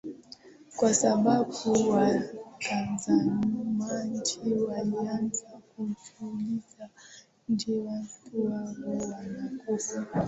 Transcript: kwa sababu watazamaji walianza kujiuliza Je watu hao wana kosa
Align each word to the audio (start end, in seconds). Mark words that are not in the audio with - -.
kwa 0.77 0.93
sababu 0.93 1.71
watazamaji 1.89 4.53
walianza 4.67 5.47
kujiuliza 5.75 6.89
Je 7.49 7.77
watu 7.79 8.47
hao 8.51 8.75
wana 9.11 9.51
kosa 9.65 10.05